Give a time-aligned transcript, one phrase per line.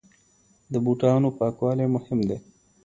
[0.71, 2.37] د بوټانو پاکوالی مهم دی.